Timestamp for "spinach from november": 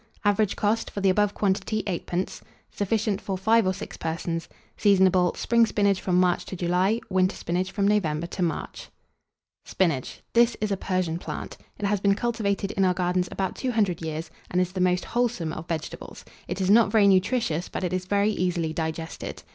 7.35-8.25